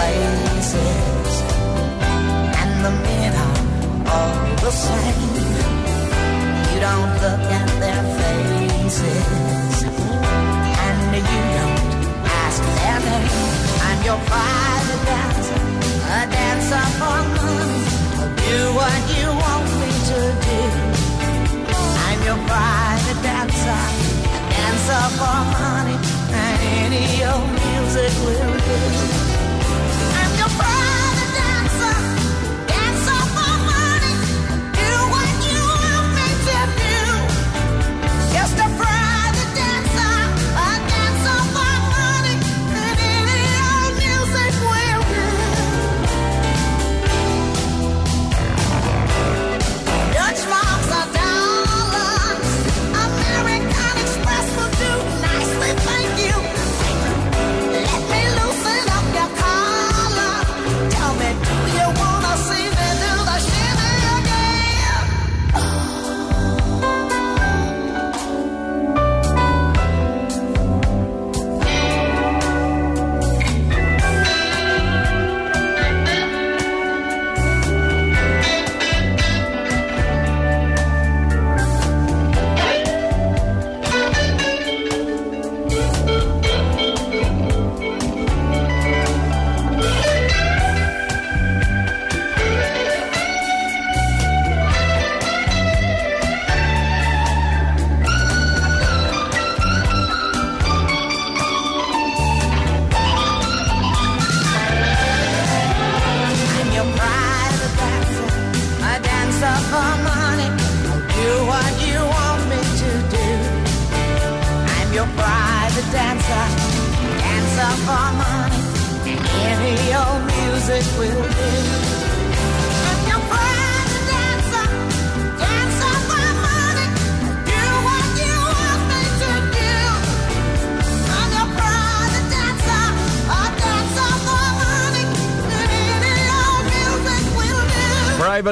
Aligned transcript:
Anh 0.00 0.39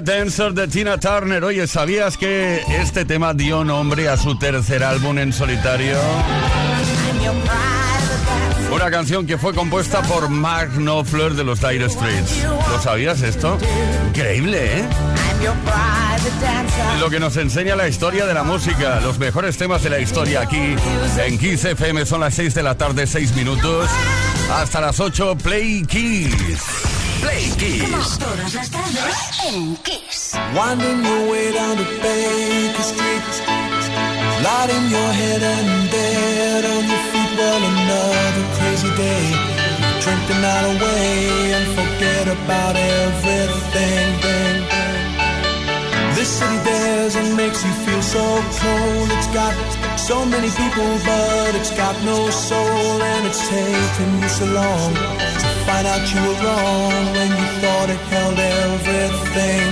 Dancer 0.00 0.52
de 0.52 0.68
Tina 0.68 0.98
Turner. 0.98 1.42
Oye, 1.44 1.66
¿sabías 1.66 2.16
que 2.16 2.62
este 2.80 3.04
tema 3.04 3.34
dio 3.34 3.64
nombre 3.64 4.08
a 4.08 4.16
su 4.16 4.38
tercer 4.38 4.84
álbum 4.84 5.18
en 5.18 5.32
solitario? 5.32 5.96
Una 8.72 8.90
canción 8.90 9.26
que 9.26 9.38
fue 9.38 9.54
compuesta 9.54 10.02
por 10.02 10.28
Mark 10.28 10.72
Knopfler 10.76 11.34
de 11.34 11.44
los 11.44 11.60
Dire 11.60 11.88
Straits. 11.88 12.44
¿Lo 12.70 12.80
sabías 12.80 13.22
esto? 13.22 13.58
Increíble, 14.08 14.78
¿eh? 14.78 14.84
Lo 17.00 17.10
que 17.10 17.20
nos 17.20 17.36
enseña 17.36 17.76
la 17.76 17.88
historia 17.88 18.26
de 18.26 18.34
la 18.34 18.42
música, 18.42 19.00
los 19.00 19.18
mejores 19.18 19.56
temas 19.56 19.82
de 19.82 19.90
la 19.90 19.98
historia 19.98 20.42
aquí 20.42 20.76
en 21.24 21.38
Kiss 21.38 21.64
FM. 21.64 22.06
Son 22.06 22.20
las 22.20 22.34
6 22.34 22.54
de 22.54 22.62
la 22.62 22.76
tarde, 22.76 23.06
6 23.06 23.34
minutos. 23.34 23.88
Hasta 24.52 24.80
las 24.80 25.00
8, 25.00 25.36
Play 25.42 25.84
Kiss. 25.84 26.87
Play 27.20 27.50
Kiss. 27.58 28.18
Todas 28.18 28.54
las 28.54 28.70
tardes 28.70 29.16
en 29.46 29.76
Kiss. 29.82 30.34
Winding 30.54 31.04
your 31.04 31.30
way 31.30 31.52
down 31.52 31.76
to 31.76 31.84
Baker 32.02 32.82
Street. 32.82 33.32
Light 34.42 34.70
in 34.70 34.90
your 34.90 35.10
head 35.20 35.42
and 35.42 35.90
dead 35.90 36.64
on 36.64 36.84
your 36.88 37.02
feet. 37.10 37.32
Well, 37.38 37.62
another 37.62 38.44
crazy 38.58 38.90
day. 38.96 39.26
Drink 40.02 40.22
the 40.28 40.34
night 40.40 40.66
away 40.74 41.52
and 41.56 41.66
forget 41.78 42.26
about 42.28 42.76
everything. 42.76 44.10
Bang, 44.22 44.62
bang. 44.70 44.78
This 46.14 46.28
city 46.38 46.58
dares 46.64 47.14
and 47.14 47.36
makes 47.36 47.64
you 47.64 47.72
feel 47.84 48.02
so 48.02 48.24
cold. 48.62 49.08
It's 49.16 49.28
got 49.28 49.54
so 49.98 50.24
many 50.24 50.50
people, 50.50 50.90
but 51.04 51.54
it's 51.54 51.70
got 51.76 51.94
no 52.04 52.30
soul. 52.30 53.02
And 53.12 53.26
it's 53.26 53.42
taken 53.48 54.22
you 54.22 54.28
so 54.28 54.46
long 54.46 54.94
to 54.94 55.37
find 55.68 55.86
out 55.86 56.04
you 56.12 56.20
were 56.26 56.38
wrong 56.44 57.04
when 57.14 57.30
you 57.40 57.46
thought 57.60 57.88
it 57.94 58.02
held 58.12 58.38
everything. 58.38 59.70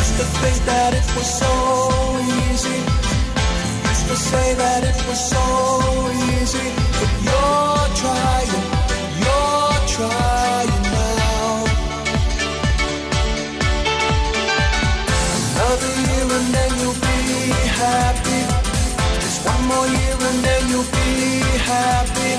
Used 0.00 0.16
to 0.20 0.26
think 0.40 0.58
that 0.70 0.90
it 1.00 1.08
was 1.16 1.28
so 1.42 1.52
easy. 2.40 2.80
Used 3.92 4.06
to 4.12 4.16
say 4.30 4.46
that 4.62 4.80
it 4.90 4.98
was 5.08 5.20
so 5.34 5.44
easy. 6.30 6.68
But 6.98 7.12
you're 7.26 7.88
trying, 8.02 8.52
you're 9.24 9.80
trying 9.96 10.84
now. 10.96 11.50
Another 15.52 15.92
year 16.08 16.26
and 16.38 16.48
then 16.56 16.70
you'll 16.80 17.00
be 17.10 17.20
happy. 17.82 18.40
Just 19.24 19.38
one 19.52 19.62
more 19.70 19.88
year 19.98 20.18
and 20.28 20.38
then 20.46 20.62
you'll 20.70 20.92
be 21.00 21.14
happy. 21.72 22.29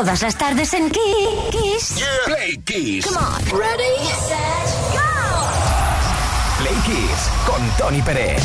Todas 0.00 0.22
las 0.22 0.38
tardes 0.38 0.72
en 0.72 0.88
Kiss. 0.88 2.02
Play 2.24 2.56
Kiss. 2.64 3.04
Come 3.04 3.18
on. 3.18 3.44
Ready, 3.60 3.98
set, 4.26 4.94
go. 4.94 5.02
Play 6.58 6.74
Kiss 6.86 7.30
con 7.44 7.60
Tony 7.76 8.00
Pérez. 8.00 8.42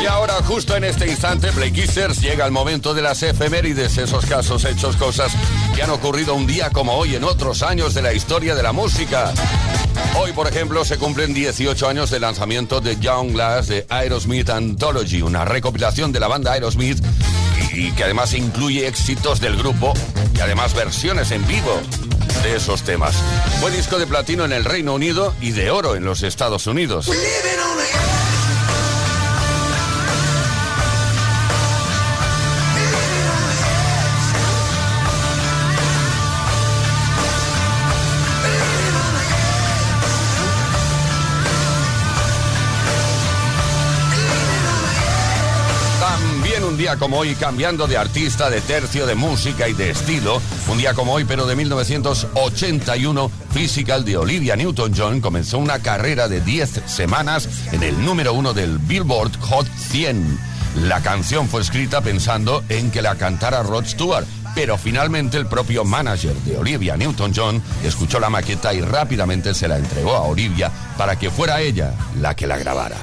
Y 0.00 0.06
ahora, 0.06 0.34
justo 0.44 0.76
en 0.76 0.84
este 0.84 1.08
instante, 1.08 1.50
Play 1.50 1.72
Kissers, 1.72 2.20
llega 2.20 2.46
el 2.46 2.52
momento 2.52 2.94
de 2.94 3.02
las 3.02 3.24
efemérides, 3.24 3.98
esos 3.98 4.24
casos, 4.24 4.64
hechos, 4.64 4.94
cosas 4.94 5.32
que 5.74 5.82
han 5.82 5.90
ocurrido 5.90 6.36
un 6.36 6.46
día 6.46 6.70
como 6.70 6.92
hoy 6.92 7.16
en 7.16 7.24
otros 7.24 7.64
años 7.64 7.92
de 7.92 8.02
la 8.02 8.12
historia 8.12 8.54
de 8.54 8.62
la 8.62 8.72
música. 8.72 9.32
Hoy, 10.16 10.32
por 10.32 10.46
ejemplo, 10.46 10.84
se 10.84 10.96
cumplen 10.96 11.34
18 11.34 11.88
años 11.88 12.10
del 12.10 12.22
lanzamiento 12.22 12.80
de 12.80 13.00
Young 13.00 13.32
Glass 13.32 13.66
de 13.66 13.84
Aerosmith 13.88 14.48
Anthology, 14.48 15.22
una 15.22 15.44
recopilación 15.44 16.12
de 16.12 16.20
la 16.20 16.28
banda 16.28 16.52
Aerosmith 16.52 17.02
y, 17.80 17.92
que 17.92 18.04
además 18.04 18.34
incluye 18.34 18.86
éxitos 18.86 19.40
del 19.40 19.56
grupo 19.56 19.94
y 20.34 20.40
además 20.40 20.74
versiones 20.74 21.30
en 21.30 21.46
vivo 21.46 21.80
de 22.42 22.56
esos 22.56 22.82
temas. 22.82 23.14
Fue 23.60 23.70
disco 23.70 23.98
de 23.98 24.06
platino 24.06 24.44
en 24.44 24.52
el 24.52 24.64
Reino 24.64 24.94
Unido 24.94 25.34
y 25.40 25.52
de 25.52 25.70
oro 25.70 25.96
en 25.96 26.04
los 26.04 26.22
Estados 26.22 26.66
Unidos. 26.66 27.06
Como 46.96 47.18
hoy, 47.18 47.34
cambiando 47.34 47.86
de 47.86 47.96
artista, 47.96 48.50
de 48.50 48.60
tercio, 48.60 49.06
de 49.06 49.14
música 49.14 49.68
y 49.68 49.72
de 49.72 49.90
estilo, 49.90 50.40
un 50.68 50.78
día 50.78 50.94
como 50.94 51.12
hoy, 51.12 51.24
pero 51.24 51.46
de 51.46 51.56
1981, 51.56 53.30
Physical 53.52 54.04
de 54.04 54.16
Olivia 54.16 54.56
Newton-John 54.56 55.20
comenzó 55.20 55.58
una 55.58 55.78
carrera 55.80 56.28
de 56.28 56.40
10 56.40 56.82
semanas 56.86 57.48
en 57.72 57.82
el 57.82 58.04
número 58.04 58.32
uno 58.32 58.52
del 58.52 58.78
Billboard 58.78 59.38
Hot 59.40 59.66
100. 59.66 60.38
La 60.84 61.00
canción 61.00 61.48
fue 61.48 61.60
escrita 61.60 62.00
pensando 62.00 62.64
en 62.68 62.90
que 62.90 63.02
la 63.02 63.16
cantara 63.16 63.62
Rod 63.62 63.86
Stewart, 63.86 64.26
pero 64.54 64.78
finalmente 64.78 65.36
el 65.36 65.46
propio 65.46 65.84
manager 65.84 66.34
de 66.34 66.56
Olivia 66.56 66.96
Newton-John 66.96 67.62
escuchó 67.84 68.20
la 68.20 68.30
maqueta 68.30 68.72
y 68.74 68.80
rápidamente 68.80 69.54
se 69.54 69.68
la 69.68 69.78
entregó 69.78 70.14
a 70.14 70.22
Olivia 70.22 70.70
para 70.96 71.18
que 71.18 71.30
fuera 71.30 71.60
ella 71.60 71.94
la 72.20 72.34
que 72.34 72.46
la 72.46 72.58
grabara. 72.58 72.96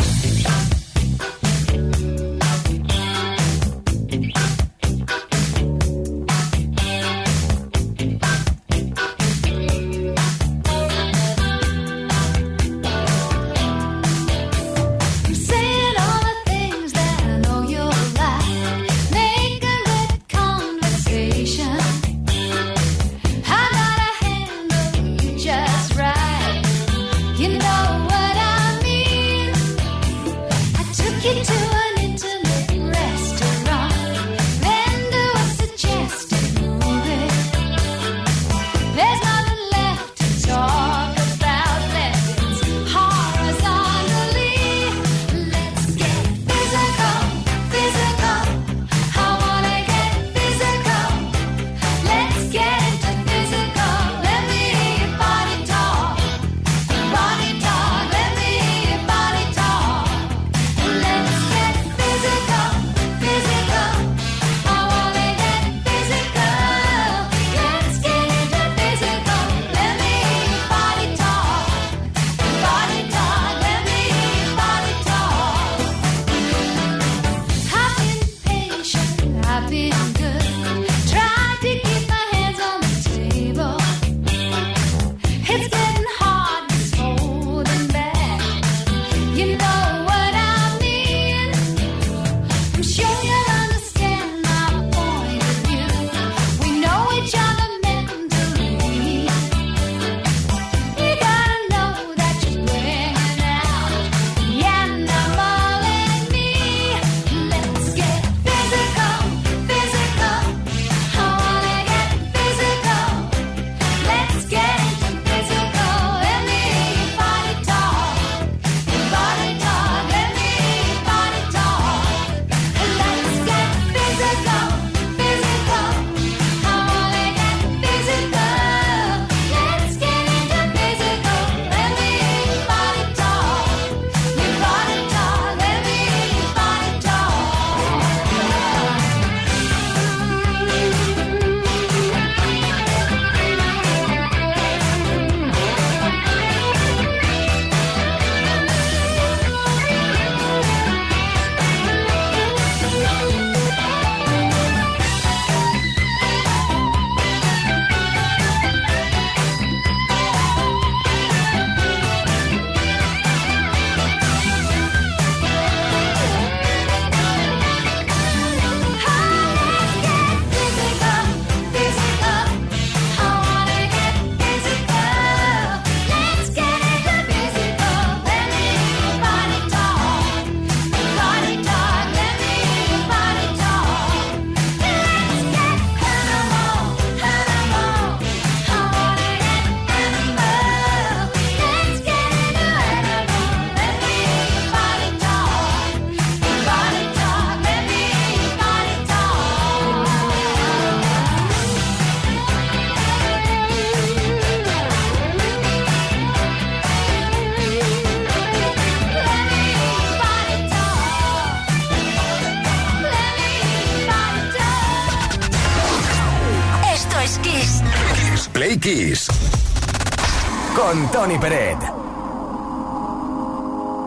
Peret. 221.40 221.82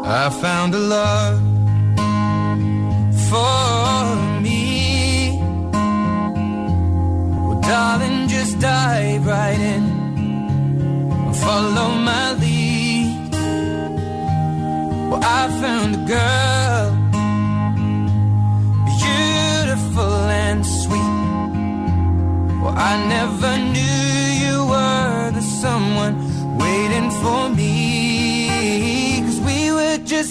I 0.04 0.30
found 0.42 0.74
a 0.74 0.78
love 0.78 1.49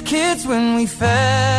kids 0.09 0.47
when 0.47 0.75
we 0.75 0.87
fell. 0.87 1.58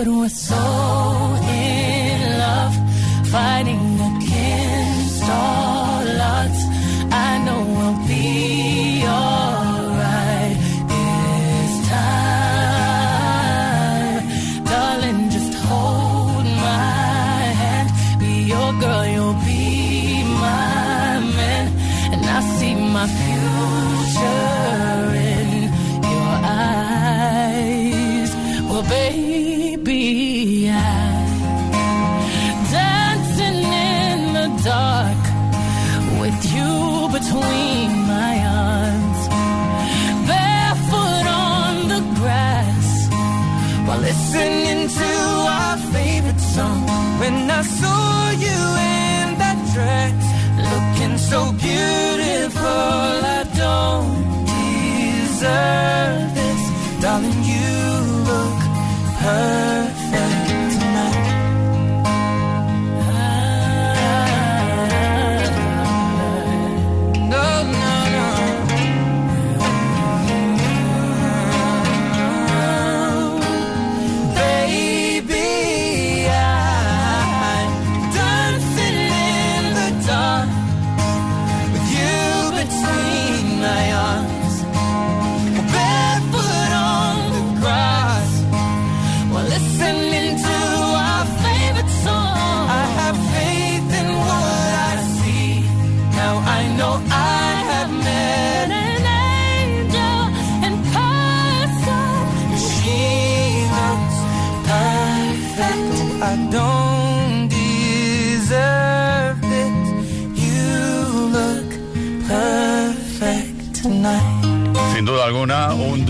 parou 0.00 0.24
um 0.24 0.29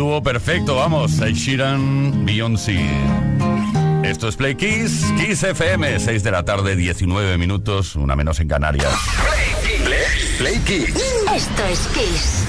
dúo 0.00 0.22
perfecto, 0.22 0.76
vamos. 0.76 1.20
Ed 1.20 1.34
Sheeran, 1.34 2.24
Beyoncé. 2.24 2.80
Esto 4.02 4.28
es 4.28 4.36
Play 4.36 4.54
Kiss, 4.54 5.04
Kiss 5.18 5.42
FM, 5.42 6.00
6 6.00 6.22
de 6.22 6.30
la 6.30 6.42
tarde, 6.42 6.74
19 6.74 7.36
minutos, 7.36 7.96
una 7.96 8.16
menos 8.16 8.40
en 8.40 8.48
Canarias. 8.48 8.94
Play 9.20 9.76
Kiss. 9.76 9.82
Play, 10.38 10.58
Play 10.58 10.58
Kiss. 10.60 10.96
Esto 11.34 11.64
es 11.66 11.86
Kiss. 11.88 12.46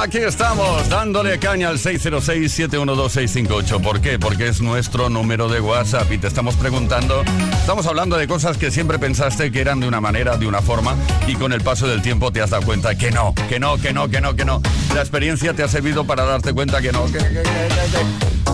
Aquí 0.00 0.16
estamos, 0.16 0.88
dándole 0.88 1.38
caña 1.38 1.68
al 1.68 1.78
606-712-658. 1.78 3.82
¿Por 3.82 4.00
qué? 4.00 4.18
Porque 4.18 4.48
es 4.48 4.62
nuestro 4.62 5.10
número 5.10 5.50
de 5.50 5.60
WhatsApp 5.60 6.10
y 6.10 6.16
te 6.16 6.26
estamos 6.26 6.56
preguntando, 6.56 7.22
estamos 7.52 7.86
hablando 7.86 8.16
de 8.16 8.26
cosas 8.26 8.56
que 8.56 8.70
siempre 8.70 8.98
pensaste 8.98 9.52
que 9.52 9.60
eran 9.60 9.78
de 9.78 9.86
una 9.86 10.00
manera, 10.00 10.38
de 10.38 10.46
una 10.46 10.62
forma, 10.62 10.96
y 11.26 11.34
con 11.34 11.52
el 11.52 11.60
paso 11.60 11.86
del 11.86 12.00
tiempo 12.00 12.32
te 12.32 12.40
has 12.40 12.48
dado 12.48 12.64
cuenta 12.64 12.94
que 12.94 13.10
no, 13.10 13.34
que 13.50 13.60
no, 13.60 13.76
que 13.76 13.92
no, 13.92 14.08
que 14.08 14.22
no, 14.22 14.34
que 14.34 14.46
no. 14.46 14.62
La 14.94 15.02
experiencia 15.02 15.52
te 15.52 15.62
ha 15.62 15.68
servido 15.68 16.06
para 16.06 16.24
darte 16.24 16.54
cuenta 16.54 16.80
que 16.80 16.92
no, 16.92 17.04
que, 17.04 17.18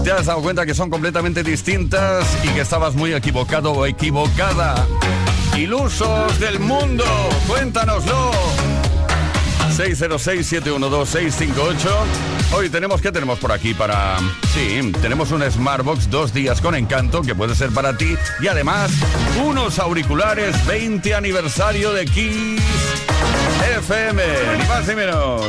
Te 0.03 0.11
has 0.11 0.27
dado 0.27 0.43
cuenta 0.43 0.67
que 0.67 0.75
son 0.75 0.91
completamente 0.91 1.45
distintas 1.45 2.27
y 2.43 2.49
que 2.49 2.63
estabas 2.63 2.97
muy 2.97 3.15
equivocado 3.15 3.71
o 3.71 3.87
equivocada. 3.87 4.85
Ilusos 5.57 6.41
del 6.41 6.59
mundo, 6.59 7.05
cuéntanoslo. 7.47 8.33
606-712-658. 9.77 11.77
Hoy 12.55 12.71
tenemos, 12.71 13.03
¿qué 13.03 13.13
tenemos 13.13 13.39
por 13.39 13.53
aquí 13.53 13.75
para...? 13.75 14.17
Sí, 14.55 14.93
tenemos 15.03 15.31
un 15.33 15.43
Smartbox 15.43 16.09
dos 16.09 16.33
días 16.33 16.63
con 16.63 16.75
encanto 16.75 17.21
que 17.23 17.35
puede 17.35 17.55
ser 17.55 17.71
para 17.71 17.95
ti 17.97 18.17
y 18.41 18.49
además 18.49 18.91
unos 19.45 19.79
auriculares 19.79 20.67
20 20.67 21.15
aniversario 21.15 21.93
de 21.93 22.07
Kiss 22.07 22.63
FM, 23.77 24.23
ni 24.59 24.67
más 24.67 24.89
ni 24.89 24.95
menos. 24.95 25.43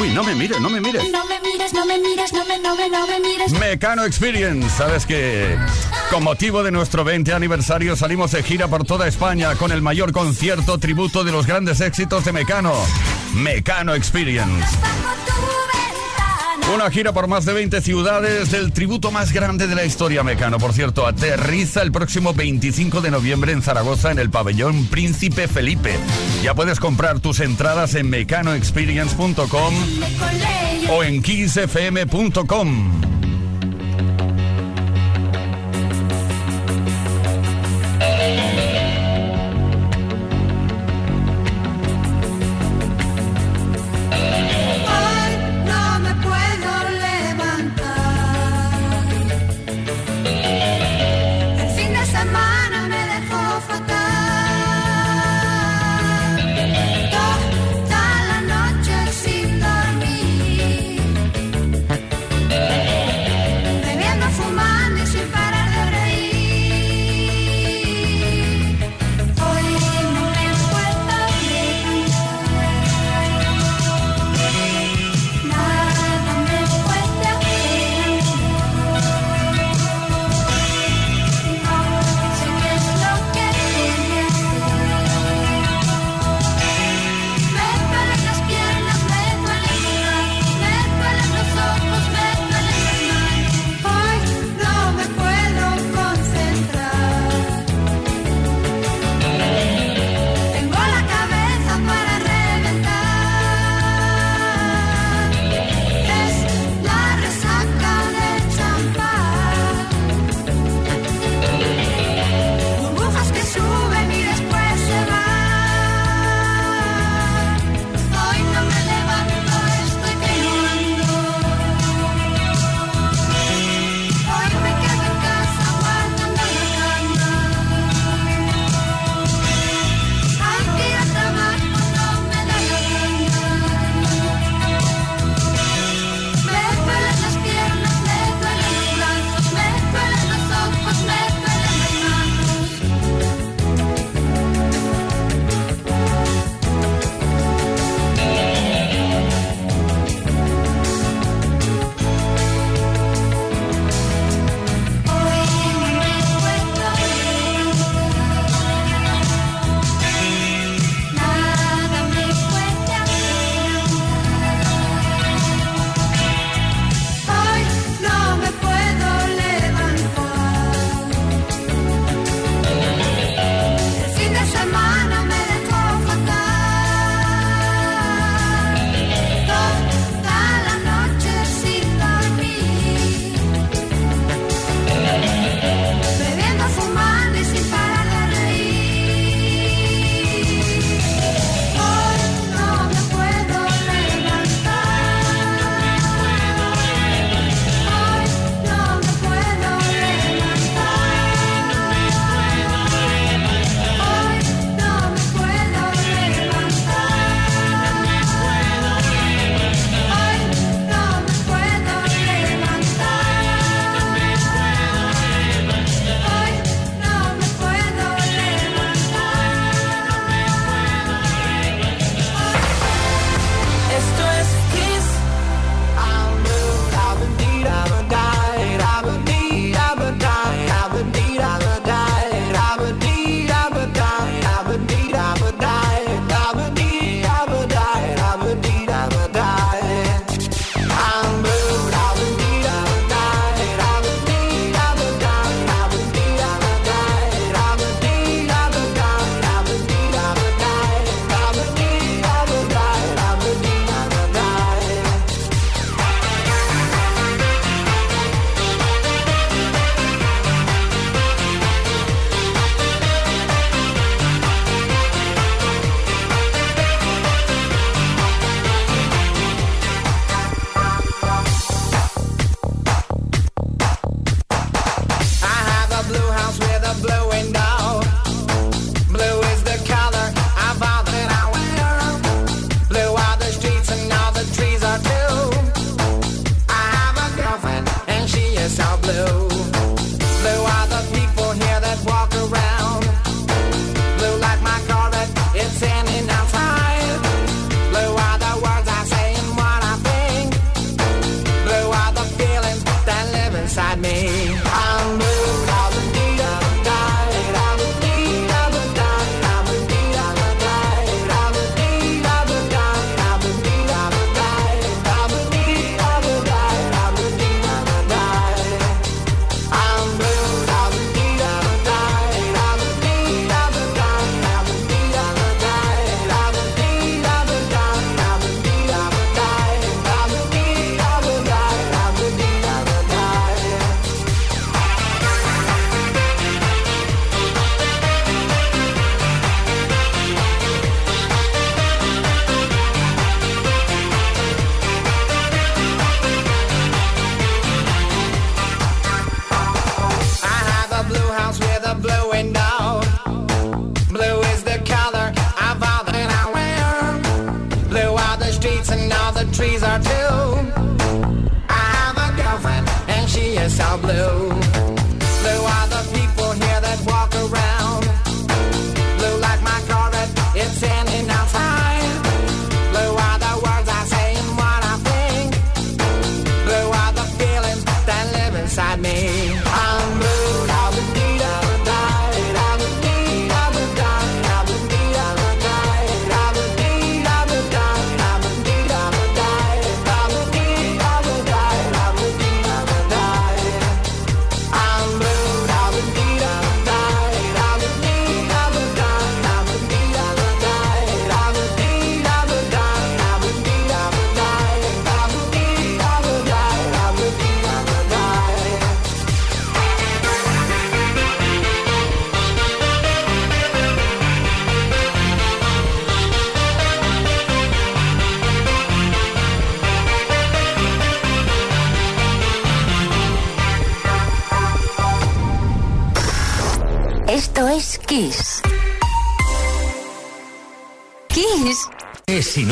Uy, 0.00 0.10
no 0.10 0.22
me 0.22 0.34
mires, 0.34 0.60
no 0.60 0.70
me 0.70 0.80
mires. 0.80 1.02
No 1.10 1.24
me 1.26 1.40
mires, 1.40 1.72
no 1.72 1.84
me 1.84 1.98
mires, 1.98 2.32
no 2.32 2.44
me, 2.44 2.58
no 2.58 2.76
me, 2.76 2.88
no 2.88 3.06
me 3.06 3.20
mires. 3.20 3.52
Mecano 3.52 4.04
Experience, 4.04 4.68
sabes 4.76 5.04
que 5.06 5.56
con 6.10 6.22
motivo 6.22 6.62
de 6.62 6.70
nuestro 6.70 7.04
20 7.04 7.32
aniversario 7.32 7.96
salimos 7.96 8.30
de 8.30 8.42
gira 8.42 8.68
por 8.68 8.84
toda 8.84 9.08
España 9.08 9.54
con 9.56 9.72
el 9.72 9.82
mayor 9.82 10.12
concierto 10.12 10.78
tributo 10.78 11.24
de 11.24 11.32
los 11.32 11.46
grandes 11.46 11.80
éxitos 11.80 12.24
de 12.24 12.32
Mecano. 12.32 12.74
Mecano 13.34 13.94
Experience. 13.94 14.66
Una 16.74 16.90
gira 16.90 17.12
por 17.12 17.28
más 17.28 17.46
de 17.46 17.54
20 17.54 17.80
ciudades 17.80 18.50
del 18.50 18.72
tributo 18.72 19.10
más 19.10 19.32
grande 19.32 19.66
de 19.66 19.74
la 19.74 19.84
historia 19.84 20.22
Mecano. 20.22 20.58
Por 20.58 20.74
cierto, 20.74 21.06
aterriza 21.06 21.80
el 21.80 21.90
próximo 21.90 22.34
25 22.34 23.00
de 23.00 23.10
noviembre 23.10 23.52
en 23.52 23.62
Zaragoza 23.62 24.12
en 24.12 24.18
el 24.18 24.28
pabellón 24.28 24.86
Príncipe 24.86 25.48
Felipe. 25.48 25.94
Ya 26.42 26.54
puedes 26.54 26.78
comprar 26.78 27.20
tus 27.20 27.40
entradas 27.40 27.94
en 27.94 28.10
mecanoexperience.com 28.10 29.74
o 30.90 31.02
en 31.02 31.22
kissfm.com. 31.22 33.17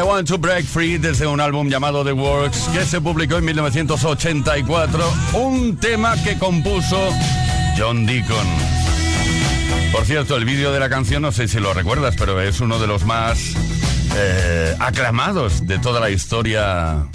I 0.00 0.02
Want 0.02 0.28
to 0.28 0.38
Break 0.38 0.64
Free 0.64 0.96
desde 0.96 1.26
un 1.26 1.40
álbum 1.40 1.68
llamado 1.68 2.02
The 2.02 2.12
Works 2.12 2.70
que 2.72 2.86
se 2.86 3.02
publicó 3.02 3.36
en 3.36 3.44
1984, 3.44 5.12
un 5.34 5.76
tema 5.76 6.14
que 6.22 6.38
compuso 6.38 7.10
John 7.76 8.06
Deacon. 8.06 8.46
Por 9.92 10.06
cierto, 10.06 10.36
el 10.36 10.46
vídeo 10.46 10.72
de 10.72 10.80
la 10.80 10.88
canción, 10.88 11.20
no 11.20 11.32
sé 11.32 11.48
si 11.48 11.60
lo 11.60 11.74
recuerdas, 11.74 12.14
pero 12.18 12.40
es 12.40 12.60
uno 12.60 12.78
de 12.78 12.86
los 12.86 13.04
más 13.04 13.38
eh, 14.16 14.74
aclamados 14.78 15.66
de 15.66 15.78
toda 15.78 16.00
la 16.00 16.08
historia 16.08 17.06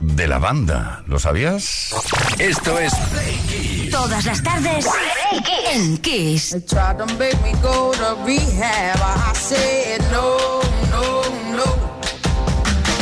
de 0.00 0.26
la 0.26 0.38
banda. 0.38 1.02
¿Lo 1.06 1.18
sabías? 1.18 1.94
Esto 2.38 2.78
es. 2.78 2.94
Todas 3.90 4.24
las 4.24 4.42
tardes 4.42 4.86
en 5.74 5.98
Kiss. 5.98 6.56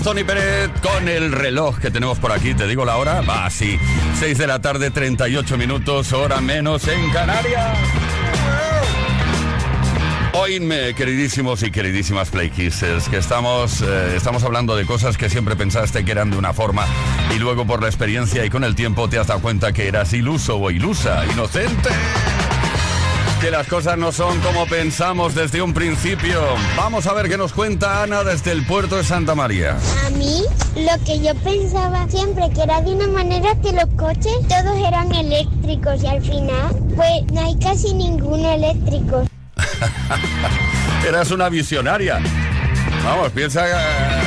Álvarez, 0.00 0.02
Tony 0.02 0.24
Pérez, 0.24 0.70
con 0.82 1.08
el 1.08 1.32
reloj 1.32 1.78
que 1.78 1.90
tenemos 1.90 2.18
por 2.18 2.32
aquí. 2.32 2.54
¿Te 2.54 2.66
digo 2.66 2.84
la 2.84 2.96
hora? 2.96 3.20
Va, 3.22 3.48
sí. 3.50 3.78
6 4.18 4.38
de 4.38 4.46
la 4.46 4.60
tarde, 4.60 4.90
38 4.90 5.56
minutos, 5.56 6.12
hora 6.12 6.40
menos 6.40 6.86
en 6.88 7.10
Canarias. 7.10 7.78
Oídme, 10.32 10.94
queridísimos 10.94 11.62
y 11.62 11.70
queridísimas 11.70 12.30
Play 12.30 12.50
Kissers, 12.50 13.08
que 13.08 13.18
estamos, 13.18 13.82
eh, 13.82 14.14
estamos 14.16 14.42
hablando 14.44 14.76
de 14.76 14.86
cosas 14.86 15.16
que 15.16 15.28
siempre 15.28 15.56
pensaste 15.56 16.04
que 16.04 16.12
eran 16.12 16.30
de 16.30 16.38
una 16.38 16.52
forma 16.52 16.86
y 17.34 17.38
luego 17.38 17.66
por 17.66 17.82
la 17.82 17.88
experiencia 17.88 18.44
y 18.44 18.50
con 18.50 18.64
el 18.64 18.74
tiempo 18.74 19.08
te 19.08 19.18
has 19.18 19.26
dado 19.26 19.40
cuenta 19.40 19.72
que 19.72 19.88
eras 19.88 20.12
iluso 20.12 20.56
o 20.56 20.70
ilusa, 20.70 21.24
inocente. 21.26 21.90
Que 23.40 23.50
las 23.50 23.66
cosas 23.68 23.96
no 23.96 24.12
son 24.12 24.38
como 24.40 24.66
pensamos 24.66 25.34
desde 25.34 25.62
un 25.62 25.72
principio. 25.72 26.42
Vamos 26.76 27.06
a 27.06 27.14
ver 27.14 27.26
qué 27.26 27.38
nos 27.38 27.54
cuenta 27.54 28.02
Ana 28.02 28.22
desde 28.22 28.52
el 28.52 28.66
puerto 28.66 28.96
de 28.96 29.04
Santa 29.04 29.34
María. 29.34 29.78
A 30.06 30.10
mí, 30.10 30.42
lo 30.76 31.04
que 31.06 31.20
yo 31.20 31.34
pensaba 31.36 32.06
siempre 32.08 32.50
que 32.54 32.62
era 32.62 32.82
de 32.82 32.94
una 32.94 33.06
manera 33.06 33.54
que 33.62 33.72
los 33.72 33.86
coches 33.96 34.36
todos 34.46 34.76
eran 34.86 35.10
eléctricos 35.14 36.02
y 36.02 36.06
al 36.06 36.20
final, 36.20 36.76
pues 36.94 37.32
no 37.32 37.40
hay 37.40 37.58
casi 37.58 37.94
ninguno 37.94 38.52
eléctrico. 38.52 39.24
Eras 41.08 41.30
una 41.30 41.48
visionaria. 41.48 42.20
Vamos, 43.04 43.32
piensa 43.32 43.66
eh, 43.66 44.22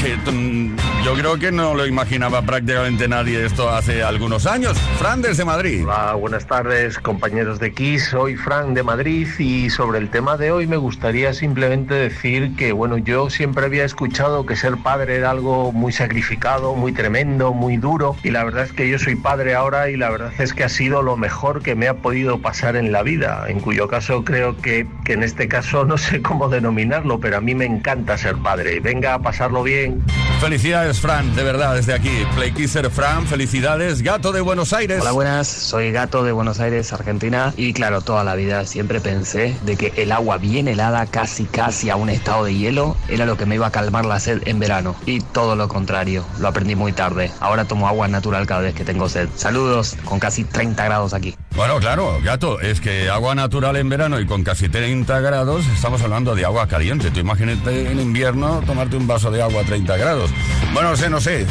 que 0.00 0.30
mm, 0.30 0.76
yo 1.06 1.14
creo 1.14 1.38
que 1.38 1.52
no 1.52 1.76
lo 1.76 1.86
imaginaba 1.86 2.42
prácticamente 2.42 3.06
nadie 3.06 3.46
esto 3.46 3.70
hace 3.70 4.02
algunos 4.02 4.44
años. 4.44 4.76
Fran 4.98 5.22
desde 5.22 5.44
Madrid. 5.44 5.84
Hola, 5.84 6.14
buenas 6.14 6.48
tardes 6.48 6.98
compañeros 6.98 7.60
de 7.60 7.72
Kiss, 7.72 8.06
soy 8.06 8.34
Fran 8.34 8.74
de 8.74 8.82
Madrid 8.82 9.28
y 9.38 9.70
sobre 9.70 10.00
el 10.00 10.10
tema 10.10 10.36
de 10.36 10.50
hoy 10.50 10.66
me 10.66 10.76
gustaría 10.76 11.32
simplemente 11.32 11.94
decir 11.94 12.56
que 12.56 12.72
bueno, 12.72 12.98
yo 12.98 13.30
siempre 13.30 13.66
había 13.66 13.84
escuchado 13.84 14.46
que 14.46 14.56
ser 14.56 14.78
padre 14.78 15.14
era 15.14 15.30
algo 15.30 15.70
muy 15.70 15.92
sacrificado, 15.92 16.74
muy 16.74 16.90
tremendo, 16.90 17.52
muy 17.52 17.76
duro 17.76 18.16
y 18.24 18.32
la 18.32 18.42
verdad 18.42 18.64
es 18.64 18.72
que 18.72 18.88
yo 18.88 18.98
soy 18.98 19.14
padre 19.14 19.54
ahora 19.54 19.88
y 19.88 19.96
la 19.96 20.10
verdad 20.10 20.32
es 20.36 20.54
que 20.54 20.64
ha 20.64 20.68
sido 20.68 21.02
lo 21.02 21.16
mejor 21.16 21.62
que 21.62 21.76
me 21.76 21.86
ha 21.86 21.94
podido 21.94 22.40
pasar 22.40 22.74
en 22.74 22.90
la 22.90 23.04
vida, 23.04 23.44
en 23.46 23.60
cuyo 23.60 23.86
caso 23.86 24.24
creo 24.24 24.56
que, 24.56 24.88
que 25.04 25.12
en 25.12 25.22
este 25.22 25.46
caso 25.46 25.84
no 25.86 25.98
sé 25.98 26.20
cómo 26.20 26.48
denominarlo, 26.48 27.20
pero 27.20 27.36
a 27.36 27.40
mí 27.40 27.54
me 27.54 27.64
encanta 27.64 28.18
ser 28.18 28.34
padre. 28.38 28.80
Venga 28.80 29.14
a 29.14 29.20
pasarlo 29.20 29.62
bien. 29.62 30.02
Felicidades, 30.40 30.95
Fran, 31.00 31.34
de 31.34 31.42
verdad, 31.42 31.74
desde 31.74 31.94
aquí. 31.94 32.10
Playkisser 32.34 32.90
Fran, 32.90 33.26
felicidades. 33.26 34.02
Gato 34.02 34.32
de 34.32 34.40
Buenos 34.40 34.72
Aires. 34.72 35.00
Hola, 35.00 35.12
buenas. 35.12 35.48
Soy 35.48 35.92
Gato 35.92 36.24
de 36.24 36.32
Buenos 36.32 36.60
Aires, 36.60 36.92
Argentina. 36.92 37.52
Y 37.56 37.72
claro, 37.72 38.00
toda 38.00 38.24
la 38.24 38.34
vida 38.34 38.64
siempre 38.66 39.00
pensé 39.00 39.56
de 39.64 39.76
que 39.76 39.92
el 39.96 40.12
agua 40.12 40.38
bien 40.38 40.68
helada, 40.68 41.06
casi 41.06 41.44
casi 41.44 41.90
a 41.90 41.96
un 41.96 42.08
estado 42.08 42.44
de 42.44 42.54
hielo, 42.54 42.96
era 43.08 43.26
lo 43.26 43.36
que 43.36 43.46
me 43.46 43.56
iba 43.56 43.66
a 43.66 43.72
calmar 43.72 44.06
la 44.06 44.20
sed 44.20 44.42
en 44.46 44.58
verano. 44.58 44.96
Y 45.06 45.20
todo 45.20 45.56
lo 45.56 45.68
contrario, 45.68 46.24
lo 46.38 46.48
aprendí 46.48 46.74
muy 46.74 46.92
tarde. 46.92 47.30
Ahora 47.40 47.64
tomo 47.64 47.88
agua 47.88 48.08
natural 48.08 48.46
cada 48.46 48.60
vez 48.60 48.74
que 48.74 48.84
tengo 48.84 49.08
sed. 49.08 49.28
Saludos, 49.36 49.96
con 50.04 50.18
casi 50.18 50.44
30 50.44 50.84
grados 50.84 51.14
aquí. 51.14 51.34
Bueno, 51.56 51.78
claro, 51.78 52.18
gato, 52.22 52.60
es 52.60 52.82
que 52.82 53.08
agua 53.08 53.34
natural 53.34 53.76
en 53.76 53.88
verano 53.88 54.20
y 54.20 54.26
con 54.26 54.44
casi 54.44 54.68
30 54.68 55.20
grados, 55.20 55.66
estamos 55.68 56.02
hablando 56.02 56.34
de 56.34 56.44
agua 56.44 56.66
caliente. 56.66 57.10
Tú 57.10 57.20
imagínate 57.20 57.90
en 57.90 57.98
invierno 57.98 58.62
tomarte 58.66 58.96
un 58.96 59.06
vaso 59.06 59.30
de 59.30 59.42
agua 59.42 59.62
a 59.62 59.64
30 59.64 59.96
grados. 59.96 60.30
Bueno, 60.74 60.85
no 60.86 60.94
sé, 60.94 61.10
no 61.10 61.20
sé. 61.20 61.46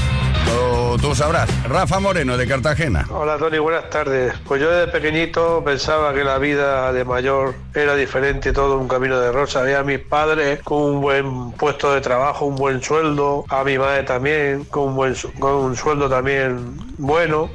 Tú, 0.46 0.98
tú 0.98 1.14
sabrás. 1.14 1.50
Rafa 1.68 2.00
Moreno 2.00 2.38
de 2.38 2.48
Cartagena. 2.48 3.06
Hola 3.10 3.38
Tony, 3.38 3.58
buenas 3.58 3.90
tardes. 3.90 4.34
Pues 4.48 4.62
yo 4.62 4.72
desde 4.72 4.90
pequeñito 4.90 5.62
pensaba 5.62 6.14
que 6.14 6.24
la 6.24 6.38
vida 6.38 6.94
de 6.94 7.04
mayor 7.04 7.54
era 7.74 7.96
diferente, 7.96 8.54
todo 8.54 8.78
un 8.78 8.88
camino 8.88 9.20
de 9.20 9.34
rosa. 9.34 9.60
Había 9.60 9.80
a 9.80 9.84
mis 9.84 10.00
padres 10.00 10.62
con 10.64 10.82
un 10.82 11.02
buen 11.02 11.52
puesto 11.52 11.94
de 11.94 12.00
trabajo, 12.00 12.46
un 12.46 12.56
buen 12.56 12.82
sueldo, 12.82 13.44
a 13.50 13.66
mi 13.66 13.78
madre 13.78 14.04
también 14.04 14.64
con 14.66 14.90
un 14.90 14.96
buen 14.96 15.16
con 15.38 15.56
un 15.56 15.76
sueldo 15.76 16.08
también 16.10 16.78
bueno. 16.98 17.50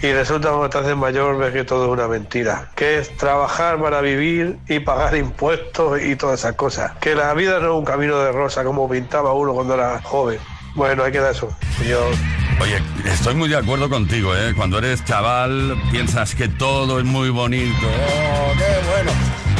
Y 0.00 0.12
resulta 0.12 0.50
que 0.50 0.54
cuando 0.54 0.70
te 0.70 0.78
haces 0.78 0.96
mayor 0.96 1.38
ves 1.38 1.52
que 1.52 1.64
todo 1.64 1.86
es 1.86 1.90
una 1.90 2.06
mentira. 2.06 2.70
Que 2.76 2.98
es 2.98 3.16
trabajar 3.16 3.80
para 3.80 4.00
vivir 4.00 4.58
y 4.68 4.78
pagar 4.78 5.16
impuestos 5.16 6.00
y 6.00 6.14
todas 6.14 6.38
esas 6.38 6.54
cosas. 6.54 6.92
Que 7.00 7.16
la 7.16 7.34
vida 7.34 7.58
no 7.58 7.72
es 7.72 7.78
un 7.78 7.84
camino 7.84 8.16
de 8.20 8.30
rosa 8.30 8.62
como 8.62 8.88
pintaba 8.88 9.32
uno 9.32 9.54
cuando 9.54 9.74
era 9.74 10.00
joven. 10.02 10.38
Bueno, 10.76 11.02
hay 11.02 11.12
que 11.12 11.18
dar 11.18 11.32
eso. 11.32 11.48
Yo 11.88 12.10
Oye, 12.60 12.80
estoy 13.04 13.34
muy 13.34 13.48
de 13.48 13.56
acuerdo 13.56 13.88
contigo, 13.90 14.34
¿eh? 14.34 14.54
Cuando 14.56 14.78
eres 14.78 15.04
chaval 15.04 15.76
piensas 15.90 16.34
que 16.34 16.48
todo 16.48 16.98
es 16.98 17.04
muy 17.04 17.28
bonito. 17.28 17.86
¡Oh, 17.86 18.52
qué 18.56 18.64
bueno! 18.88 19.10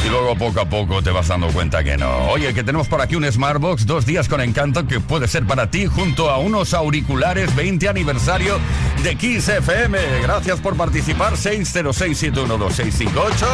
Y 0.03 0.09
luego 0.09 0.35
poco 0.35 0.61
a 0.61 0.65
poco 0.65 1.03
te 1.03 1.11
vas 1.11 1.27
dando 1.27 1.47
cuenta 1.49 1.83
que 1.83 1.95
no. 1.97 2.29
Oye, 2.29 2.53
que 2.53 2.63
tenemos 2.63 2.87
por 2.87 3.01
aquí 3.01 3.15
un 3.15 3.29
Smartbox, 3.29 3.85
dos 3.85 4.05
días 4.05 4.29
con 4.29 4.41
encanto 4.41 4.87
que 4.87 4.99
puede 4.99 5.27
ser 5.27 5.45
para 5.45 5.69
ti 5.69 5.85
junto 5.85 6.31
a 6.31 6.37
unos 6.37 6.73
auriculares 6.73 7.55
20 7.55 7.87
aniversario 7.89 8.57
de 9.03 9.15
Kiss 9.15 9.49
FM. 9.49 9.99
Gracias 10.21 10.59
por 10.59 10.75
participar, 10.75 11.33
606-712-658. 11.33 13.47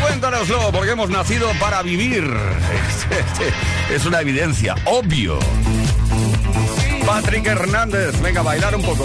Cuéntanoslo, 0.00 0.72
porque 0.72 0.92
hemos 0.92 1.10
nacido 1.10 1.50
para 1.60 1.82
vivir. 1.82 2.24
Es 3.90 4.06
una 4.06 4.20
evidencia, 4.20 4.74
obvio. 4.86 5.38
Patrick 7.06 7.46
Hernández, 7.46 8.20
venga 8.20 8.40
a 8.40 8.42
bailar 8.42 8.74
un 8.74 8.82
poco. 8.82 9.04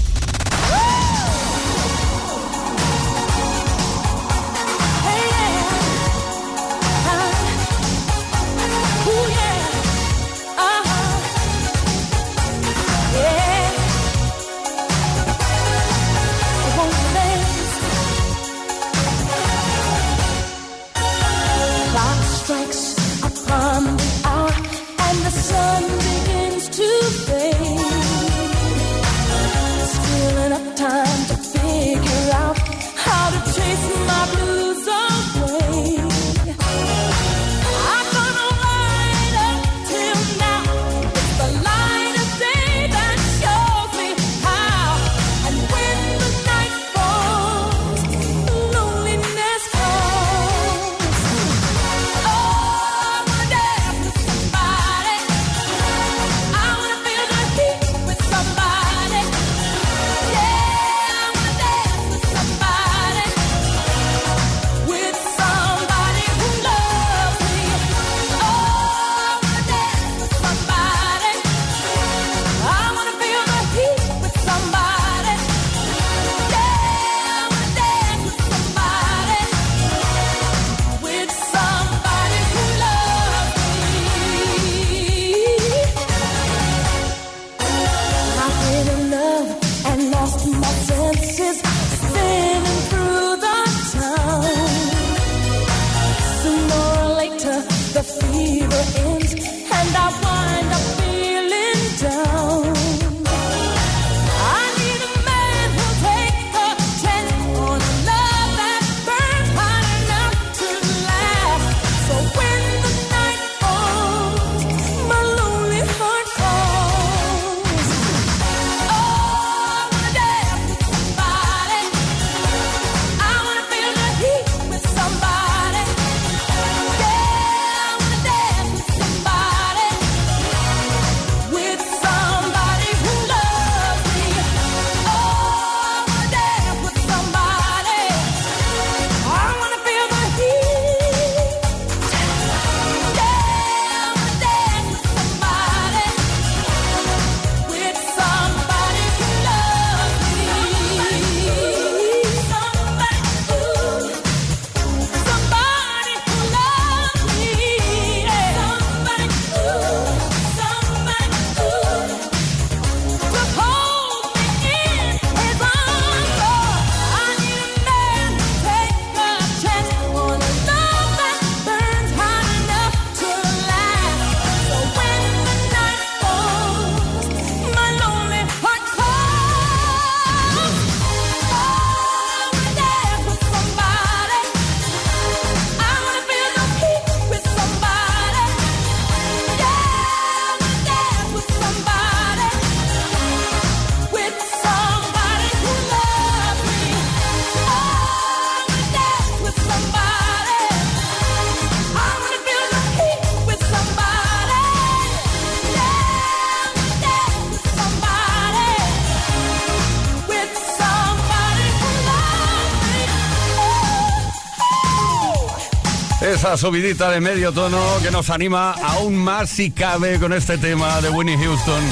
esa 216.41 216.57
subidita 216.57 217.11
de 217.11 217.21
medio 217.21 217.51
tono 217.51 217.77
que 218.01 218.09
nos 218.09 218.31
anima 218.31 218.71
aún 218.71 219.15
más 219.15 219.47
si 219.47 219.69
cabe 219.69 220.17
con 220.17 220.33
este 220.33 220.57
tema 220.57 220.99
de 220.99 221.11
Winnie 221.11 221.37
Houston. 221.37 221.83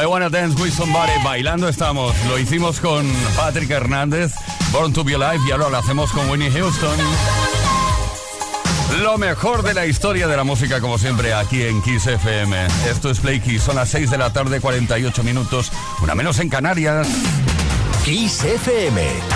I 0.00 0.06
wanna 0.06 0.30
dance 0.30 0.56
with 0.62 0.70
somebody. 0.70 1.10
Bailando 1.24 1.68
estamos. 1.68 2.14
Lo 2.28 2.38
hicimos 2.38 2.78
con 2.78 3.04
Patrick 3.36 3.68
Hernández, 3.68 4.32
Born 4.70 4.92
to 4.92 5.02
Be 5.02 5.16
Alive, 5.16 5.42
y 5.48 5.50
ahora 5.50 5.70
lo 5.70 5.78
hacemos 5.78 6.12
con 6.12 6.30
Winnie 6.30 6.52
Houston. 6.52 6.96
Lo 9.02 9.18
mejor 9.18 9.64
de 9.64 9.74
la 9.74 9.86
historia 9.86 10.28
de 10.28 10.36
la 10.36 10.44
música, 10.44 10.80
como 10.80 10.98
siempre, 10.98 11.34
aquí 11.34 11.64
en 11.64 11.82
Kiss 11.82 12.06
FM. 12.06 12.68
Esto 12.88 13.10
es 13.10 13.18
Play 13.18 13.40
Kiss. 13.40 13.64
Son 13.64 13.74
las 13.74 13.88
6 13.88 14.08
de 14.08 14.18
la 14.18 14.32
tarde, 14.32 14.60
48 14.60 15.24
minutos. 15.24 15.72
Una 16.00 16.14
menos 16.14 16.38
en 16.38 16.48
Canarias. 16.48 17.08
Kiss 18.04 18.44
FM. 18.44 19.35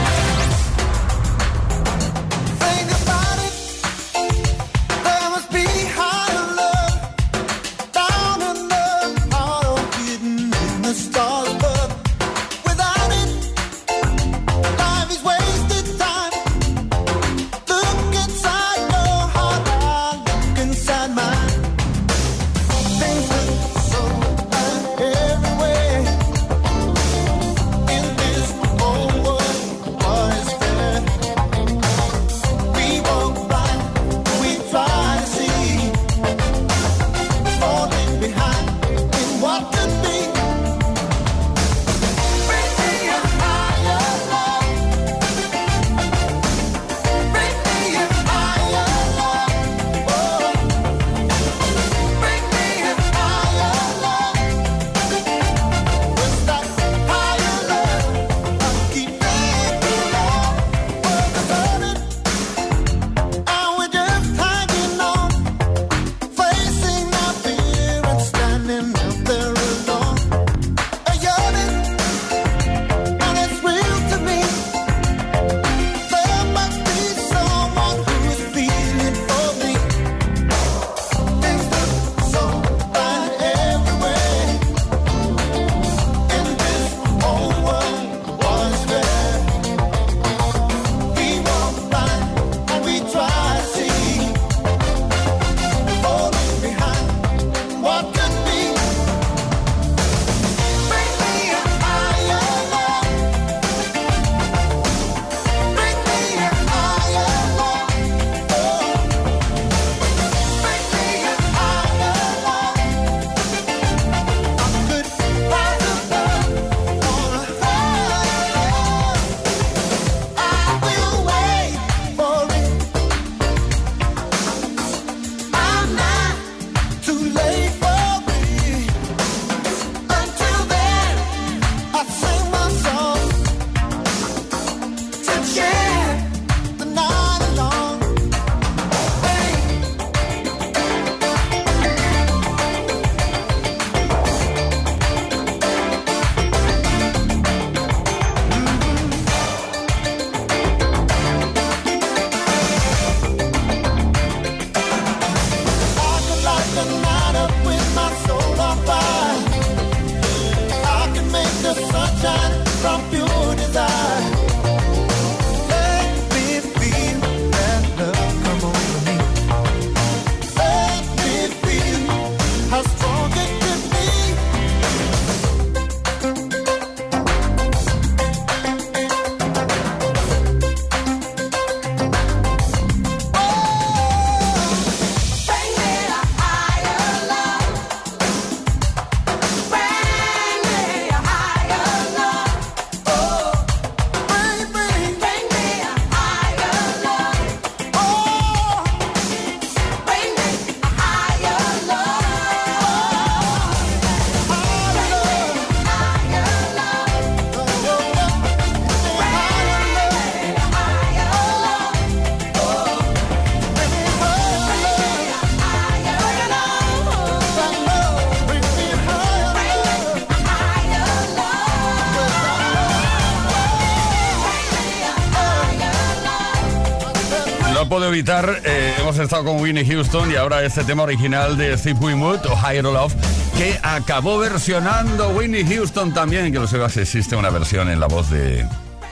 Eh, 228.23 228.93
hemos 228.99 229.17
estado 229.17 229.45
con 229.45 229.59
Winnie 229.59 229.83
Houston 229.83 230.29
y 230.29 230.35
ahora 230.35 230.63
este 230.63 230.83
tema 230.83 231.01
original 231.01 231.57
de 231.57 231.75
Steve 231.75 231.97
Winwood 231.99 232.45
o 232.45 232.55
Higher 232.55 232.83
Love 232.83 233.15
que 233.57 233.79
acabó 233.81 234.37
versionando 234.37 235.29
Winnie 235.29 235.65
Houston 235.65 236.13
también, 236.13 236.51
que 236.51 236.59
lo 236.59 236.67
sepas, 236.67 236.97
existe 236.97 237.35
una 237.35 237.49
versión 237.49 237.89
en 237.89 237.99
la 237.99 238.05
voz 238.05 238.29
de, 238.29 238.63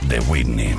de 0.02 0.20
Whitney. 0.20 0.78